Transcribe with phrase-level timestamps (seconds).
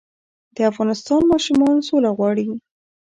[0.55, 2.45] د افغانستان ماشومان سوله غواړي